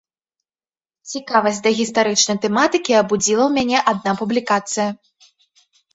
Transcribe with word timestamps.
Цікавасць 1.09 1.59
да 1.67 1.73
гістарычнай 1.79 2.39
тэматыкі 2.45 2.97
абудзіла 3.03 3.43
ў 3.45 3.51
мяне 3.59 3.77
адна 3.93 4.11
публікацыя. 4.23 4.87